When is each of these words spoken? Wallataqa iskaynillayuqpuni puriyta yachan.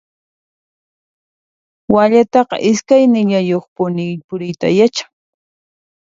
Wallataqa 1.93 2.55
iskaynillayuqpuni 2.71 4.05
puriyta 4.27 4.67
yachan. 4.79 5.09